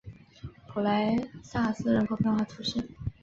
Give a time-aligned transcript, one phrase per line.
[0.67, 2.83] 普莱桑斯人口变化图示